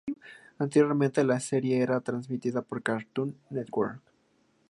[0.57, 4.01] Anteriormente, la serie era transmitida por Cartoon Network.